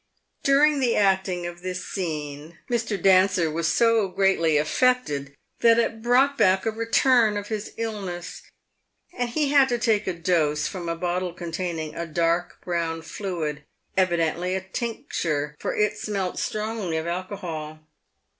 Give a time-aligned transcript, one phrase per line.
[0.41, 2.99] During the acting of this scene, Mr.
[2.99, 8.41] Dancer was so greatly affected that it brought back a return of his illness,
[9.15, 13.61] and he had to take a dose from a bottle containing a dark brown fluid—
[13.95, 17.81] evidently a tincture, for it smelt strongly of alcohol.